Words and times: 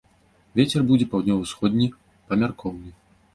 Вецер 0.59 0.81
будзе 0.91 1.07
паўднёва-усходні, 1.11 1.91
памяркоўны. 2.33 2.89